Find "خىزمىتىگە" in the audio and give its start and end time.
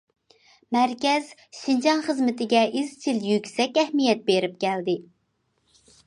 2.07-2.61